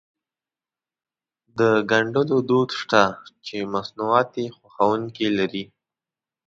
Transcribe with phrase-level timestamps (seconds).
[1.59, 3.03] د ګنډلو دود شته
[3.45, 5.63] چې مصنوعات يې خوښوونکي لري.